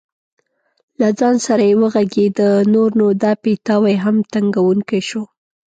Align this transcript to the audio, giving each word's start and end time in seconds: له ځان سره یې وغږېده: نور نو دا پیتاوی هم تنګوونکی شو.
له 0.99 1.07
ځان 1.19 1.35
سره 1.45 1.63
یې 1.69 1.73
وغږېده: 1.81 2.49
نور 2.73 2.89
نو 2.99 3.07
دا 3.23 3.31
پیتاوی 3.43 3.95
هم 4.03 4.15
تنګوونکی 4.33 5.01
شو. 5.09 5.23